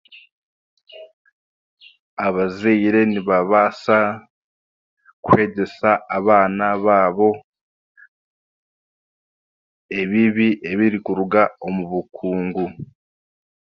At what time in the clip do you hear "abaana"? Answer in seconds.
6.17-6.65